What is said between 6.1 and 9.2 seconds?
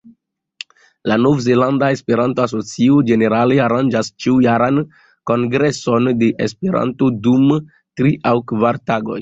de Esperanto dum tri aŭ kvar tagoj.